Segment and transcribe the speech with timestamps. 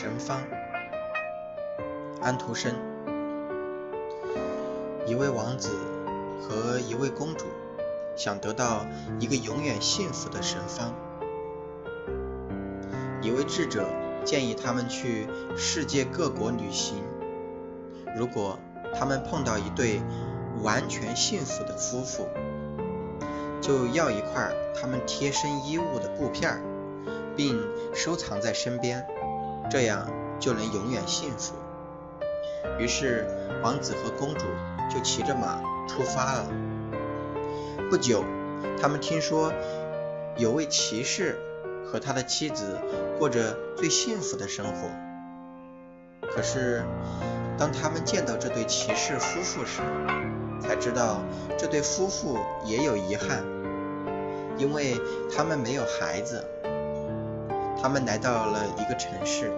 [0.00, 0.40] 神方，
[2.22, 2.72] 安徒生。
[5.08, 5.70] 一位王子
[6.40, 7.46] 和一位公主
[8.14, 8.86] 想得到
[9.18, 10.94] 一个永远幸福的神方。
[13.20, 13.88] 一位智者
[14.24, 15.26] 建议他们去
[15.56, 17.02] 世界各国旅行，
[18.16, 18.56] 如果
[18.94, 20.00] 他们碰到一对
[20.62, 22.28] 完全幸福的夫妇，
[23.60, 26.62] 就要一块他们贴身衣物的布片，
[27.34, 27.60] 并
[27.92, 29.04] 收藏在身边。
[29.70, 30.08] 这样
[30.40, 31.54] 就能永远幸福。
[32.78, 33.26] 于是，
[33.62, 34.44] 王子和公主
[34.90, 36.46] 就骑着马出发了。
[37.90, 38.24] 不久，
[38.80, 39.52] 他们听说
[40.36, 41.38] 有位骑士
[41.84, 42.78] 和他的妻子
[43.18, 44.88] 过着最幸福的生活。
[46.30, 46.82] 可是，
[47.56, 49.80] 当他们见到这对骑士夫妇时，
[50.60, 51.22] 才知道
[51.56, 53.42] 这对夫妇也有遗憾，
[54.56, 55.00] 因为
[55.34, 56.44] 他们没有孩子。
[57.80, 59.52] 他们来到了一个城市，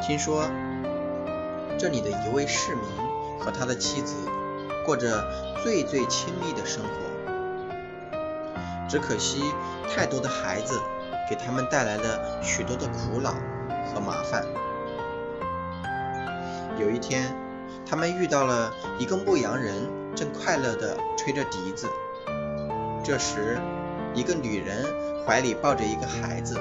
[0.00, 0.44] 听说
[1.76, 2.84] 这里的一位市民
[3.40, 4.14] 和他的妻子
[4.86, 5.24] 过着
[5.62, 6.90] 最最亲密的生活，
[8.88, 9.42] 只可惜
[9.92, 10.80] 太多的孩子
[11.28, 13.34] 给他们带来了许多的苦恼
[13.92, 14.46] 和麻烦。
[16.78, 17.34] 有一天，
[17.84, 21.88] 他们遇到了一个牧羊人，正快乐地吹着笛子。
[23.02, 23.58] 这时，
[24.14, 24.84] 一个女人
[25.26, 26.60] 怀里抱着一个孩子，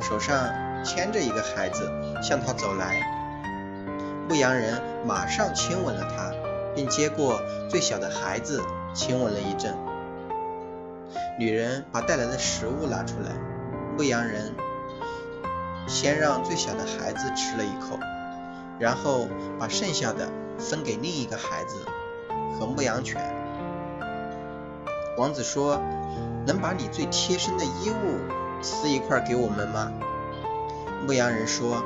[0.00, 1.90] 手上牵着一个孩子
[2.22, 3.02] 向他走来。
[4.28, 6.32] 牧羊人马上亲吻了她，
[6.74, 8.62] 并接过最小的孩子
[8.94, 9.74] 亲吻了一阵。
[11.38, 13.32] 女人把带来的食物拿出来，
[13.96, 14.54] 牧羊人
[15.86, 17.98] 先让最小的孩子吃了一口，
[18.78, 19.26] 然后
[19.58, 21.76] 把剩下的分给另一个孩子
[22.58, 23.37] 和牧羊犬。
[25.18, 25.78] 王子说。
[26.46, 29.92] 能把你最贴身的衣物撕一块给我们吗？
[31.06, 31.82] 牧羊人说：“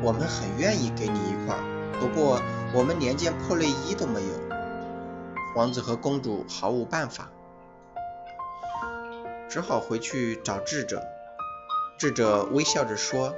[0.00, 1.56] 我们很愿意给你一块，
[1.98, 2.40] 不过
[2.72, 4.28] 我们连件破内衣都没有。”
[5.56, 7.28] 王子和公主毫无办法，
[9.48, 11.02] 只好回去找智者。
[11.98, 13.34] 智者微笑着说：“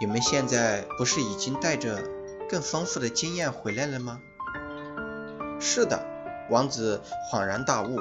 [0.00, 2.04] 你们现在不是已经带着
[2.48, 4.20] 更丰富的经验回来了吗
[5.58, 6.06] ？”“是的。”
[6.50, 7.00] 王子
[7.30, 7.98] 恍然大悟。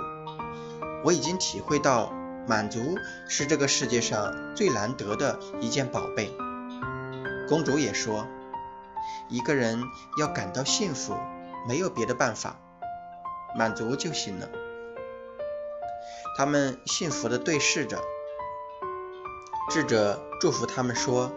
[1.03, 2.11] 我已经体会到，
[2.47, 6.35] 满足是这个世界上最难得的一件宝贝。
[7.47, 8.27] 公主也说，
[9.29, 9.81] 一个人
[10.19, 11.15] 要感到幸福，
[11.67, 12.57] 没有别的办法，
[13.55, 14.49] 满足就行了。
[16.37, 18.01] 他们幸福地对视着，
[19.69, 21.31] 智者祝福他们说：“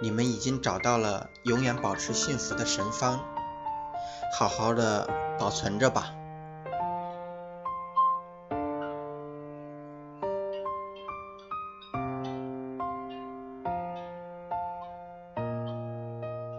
[0.00, 3.24] 你们已经找到了永远保持幸福的神方，
[4.32, 5.08] 好好的
[5.38, 6.12] 保存着吧。”